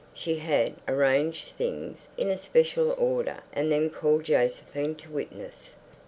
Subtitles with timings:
[0.15, 5.75] She had arranged things in a special order and then called Josephine to witness.